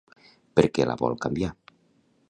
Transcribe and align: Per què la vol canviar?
Per 0.59 0.63
què 0.77 0.87
la 0.93 0.97
vol 1.03 1.19
canviar? 1.27 1.55